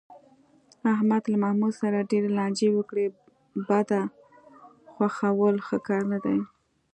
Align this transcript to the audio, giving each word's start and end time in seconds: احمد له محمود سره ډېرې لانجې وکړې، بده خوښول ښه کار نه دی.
احمد 0.93 1.23
له 1.31 1.37
محمود 1.43 1.73
سره 1.81 2.07
ډېرې 2.11 2.29
لانجې 2.37 2.69
وکړې، 2.73 3.07
بده 3.67 4.01
خوښول 4.93 5.55
ښه 5.67 5.77
کار 5.87 6.03
نه 6.11 6.19
دی. 6.25 6.37